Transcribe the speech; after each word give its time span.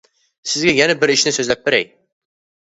سىزگە 0.53 0.73
يەنە 0.77 0.95
بىر 1.03 1.13
ئىشنى 1.17 1.35
سۆزلەپ 1.39 1.63
بېرەي. 1.69 1.87